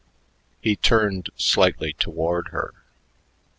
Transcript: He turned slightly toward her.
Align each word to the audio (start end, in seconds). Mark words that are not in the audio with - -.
He 0.63 0.75
turned 0.75 1.29
slightly 1.35 1.93
toward 1.93 2.47
her. 2.47 2.73